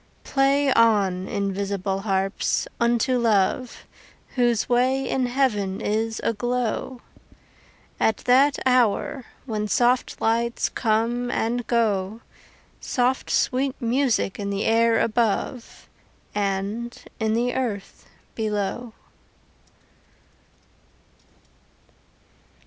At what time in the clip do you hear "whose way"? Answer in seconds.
4.33-5.07